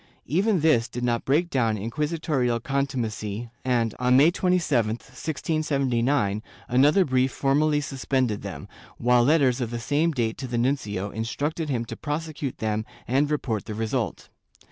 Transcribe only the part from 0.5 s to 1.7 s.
this did not break